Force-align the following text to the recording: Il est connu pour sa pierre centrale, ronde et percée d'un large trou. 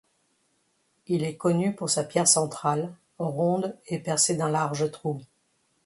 Il 1.05 1.23
est 1.23 1.37
connu 1.37 1.75
pour 1.75 1.91
sa 1.91 2.03
pierre 2.03 2.27
centrale, 2.27 2.91
ronde 3.19 3.77
et 3.85 3.99
percée 3.99 4.35
d'un 4.35 4.49
large 4.49 4.89
trou. 4.89 5.21